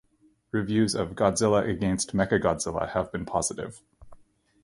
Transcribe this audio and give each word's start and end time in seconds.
Reviews 0.51 0.95
of 0.95 1.11
"Godzilla 1.11 1.63
Against 1.69 2.15
Mechagodzilla" 2.15 2.89
have 2.89 3.11
been 3.11 3.23
positive. 3.23 3.83